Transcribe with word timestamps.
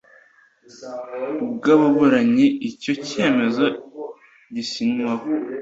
bw 1.53 1.63
ababuranyi 1.75 2.45
Icyo 2.69 2.93
cyemezo 3.07 3.65
gisinywaho 4.55 5.25